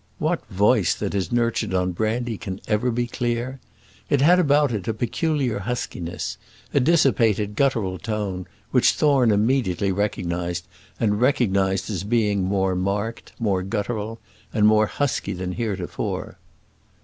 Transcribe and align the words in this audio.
What 0.17 0.43
voice 0.47 0.95
that 0.95 1.13
is 1.13 1.31
nurtured 1.31 1.75
on 1.75 1.91
brandy 1.91 2.35
can 2.35 2.59
ever 2.67 2.89
be 2.89 3.05
clear? 3.05 3.59
It 4.09 4.19
had 4.19 4.39
about 4.39 4.71
it 4.71 4.87
a 4.87 4.95
peculiar 4.95 5.59
huskiness, 5.59 6.39
a 6.73 6.79
dissipated 6.79 7.55
guttural 7.55 7.99
tone, 7.99 8.47
which 8.71 8.93
Thorne 8.93 9.29
immediately 9.29 9.91
recognised, 9.91 10.65
and 10.99 11.21
recognised 11.21 11.87
as 11.91 12.03
being 12.03 12.41
more 12.43 12.73
marked, 12.73 13.33
more 13.37 13.61
guttural, 13.61 14.19
and 14.51 14.65
more 14.65 14.87
husky 14.87 15.33
than 15.33 15.51
heretofore. 15.51 16.39